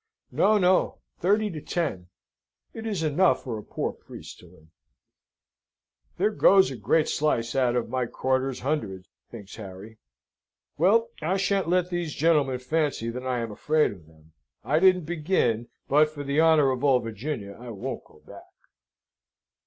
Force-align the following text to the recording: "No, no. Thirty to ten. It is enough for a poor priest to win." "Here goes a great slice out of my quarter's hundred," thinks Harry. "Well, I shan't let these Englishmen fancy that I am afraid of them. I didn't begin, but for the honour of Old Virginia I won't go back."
"No, 0.31 0.57
no. 0.57 0.97
Thirty 1.19 1.51
to 1.51 1.61
ten. 1.61 2.07
It 2.73 2.87
is 2.87 3.03
enough 3.03 3.43
for 3.43 3.59
a 3.59 3.63
poor 3.63 3.93
priest 3.93 4.39
to 4.39 4.47
win." 4.47 4.71
"Here 6.17 6.31
goes 6.31 6.71
a 6.71 6.75
great 6.75 7.07
slice 7.07 7.55
out 7.55 7.75
of 7.75 7.87
my 7.87 8.07
quarter's 8.07 8.61
hundred," 8.61 9.05
thinks 9.29 9.57
Harry. 9.57 9.99
"Well, 10.75 11.11
I 11.21 11.37
shan't 11.37 11.69
let 11.69 11.91
these 11.91 12.15
Englishmen 12.23 12.57
fancy 12.67 13.11
that 13.11 13.27
I 13.27 13.41
am 13.41 13.51
afraid 13.51 13.91
of 13.91 14.07
them. 14.07 14.33
I 14.63 14.79
didn't 14.79 15.05
begin, 15.05 15.67
but 15.87 16.09
for 16.09 16.23
the 16.23 16.41
honour 16.41 16.71
of 16.71 16.83
Old 16.83 17.03
Virginia 17.03 17.53
I 17.59 17.69
won't 17.69 18.03
go 18.03 18.23
back." 18.25 18.49